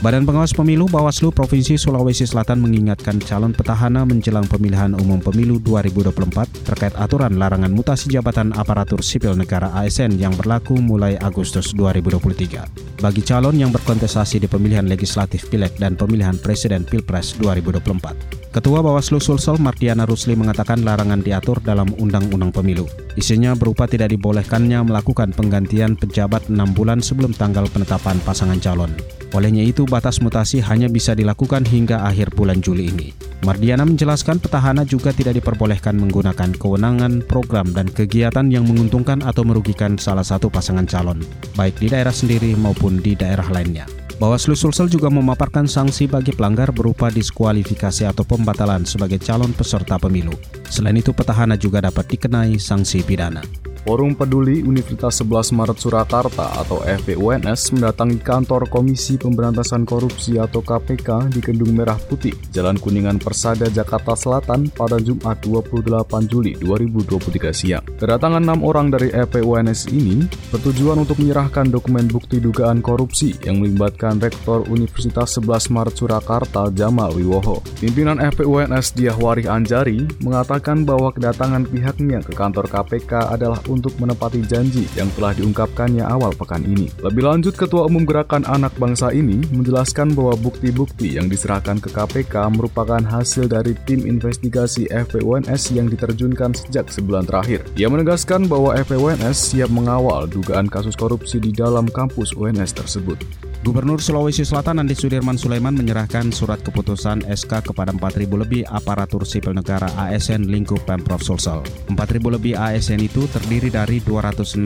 [0.00, 6.64] Badan Pengawas Pemilu Bawaslu Provinsi Sulawesi Selatan mengingatkan calon petahana menjelang pemilihan umum pemilu 2024
[6.64, 13.20] terkait aturan larangan mutasi jabatan aparatur sipil negara ASN yang berlaku mulai Agustus 2023 bagi
[13.20, 18.39] calon yang berkontestasi di pemilihan legislatif Pileg dan pemilihan presiden Pilpres 2024.
[18.50, 22.82] Ketua Bawaslu Sulsel Mardiana Rusli mengatakan larangan diatur dalam Undang-Undang Pemilu.
[23.14, 28.90] Isinya berupa tidak dibolehkannya melakukan penggantian pejabat 6 bulan sebelum tanggal penetapan pasangan calon.
[29.38, 33.14] Olehnya itu, batas mutasi hanya bisa dilakukan hingga akhir bulan Juli ini.
[33.46, 39.94] Mardiana menjelaskan petahana juga tidak diperbolehkan menggunakan kewenangan, program, dan kegiatan yang menguntungkan atau merugikan
[39.94, 41.22] salah satu pasangan calon,
[41.54, 43.99] baik di daerah sendiri maupun di daerah lainnya.
[44.20, 50.36] Bawaslu Sulsel juga memaparkan sanksi bagi pelanggar berupa diskualifikasi atau pembatalan sebagai calon peserta pemilu.
[50.68, 53.40] Selain itu, petahana juga dapat dikenai sanksi pidana.
[53.80, 61.32] Forum Peduli Universitas 11 Maret Surakarta atau FPUNS mendatangi kantor Komisi Pemberantasan Korupsi atau KPK
[61.32, 67.84] di Kendung Merah Putih, Jalan Kuningan Persada, Jakarta Selatan pada Jumat 28 Juli 2023 siang.
[67.96, 74.20] Kedatangan enam orang dari FPUNS ini bertujuan untuk menyerahkan dokumen bukti dugaan korupsi yang melibatkan
[74.20, 77.64] Rektor Universitas 11 Maret Surakarta Jamal Wiwoho.
[77.80, 84.90] Pimpinan FPUNS Diahwari Anjari mengatakan bahwa kedatangan pihaknya ke kantor KPK adalah untuk menepati janji
[84.98, 86.90] yang telah diungkapkannya awal pekan ini.
[87.00, 92.50] Lebih lanjut, Ketua Umum Gerakan Anak Bangsa ini menjelaskan bahwa bukti-bukti yang diserahkan ke KPK
[92.50, 97.62] merupakan hasil dari tim investigasi FPUNS yang diterjunkan sejak sebulan terakhir.
[97.78, 103.49] Ia menegaskan bahwa FPUNS siap mengawal dugaan kasus korupsi di dalam kampus UNS tersebut.
[103.60, 109.52] Gubernur Sulawesi Selatan Andi Sudirman Sulaiman menyerahkan surat keputusan SK kepada 4.000 lebih aparatur sipil
[109.52, 111.60] negara ASN lingkup Pemprov Sulsel.
[111.92, 114.64] 4.000 lebih ASN itu terdiri dari 268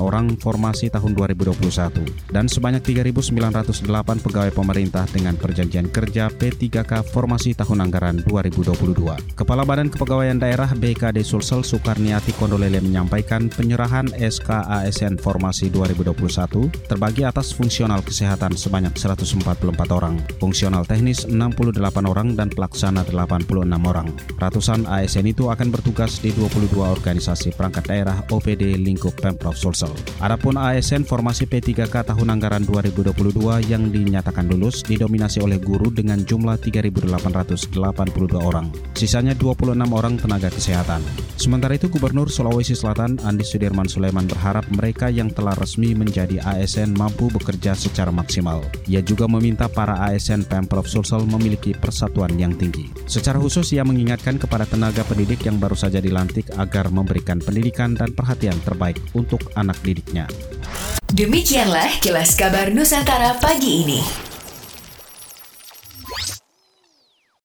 [0.00, 2.80] orang formasi tahun 2021 dan sebanyak
[3.12, 3.84] 3.908
[4.24, 9.36] pegawai pemerintah dengan perjanjian kerja P3K formasi tahun anggaran 2022.
[9.36, 17.28] Kepala Badan Kepegawaian Daerah BKD Sulsel Soekarniati Kondolele menyampaikan penyerahan SK ASN formasi 2021 terbagi
[17.28, 24.14] atas fungsional kesehatan sebanyak 144 orang, fungsional teknis 68 orang, dan pelaksana 86 orang.
[24.38, 29.90] Ratusan ASN itu akan bertugas di 22 organisasi perangkat daerah OPD lingkup Pemprov Sulsel.
[30.22, 36.54] Adapun ASN formasi P3K tahun anggaran 2022 yang dinyatakan lulus didominasi oleh guru dengan jumlah
[36.62, 38.70] 3.882 orang.
[38.94, 41.02] Sisanya 26 orang tenaga kesehatan.
[41.34, 46.94] Sementara itu Gubernur Sulawesi Selatan Andi Sudirman Sulaiman berharap mereka yang telah resmi menjadi ASN
[46.94, 48.60] mampu bekerja secara secara maksimal.
[48.84, 52.92] Ia juga meminta para ASN Pemprov Sulsel memiliki persatuan yang tinggi.
[53.08, 58.12] Secara khusus ia mengingatkan kepada tenaga pendidik yang baru saja dilantik agar memberikan pendidikan dan
[58.12, 60.28] perhatian terbaik untuk anak didiknya.
[61.16, 64.33] Demikianlah kilas kabar Nusantara pagi ini.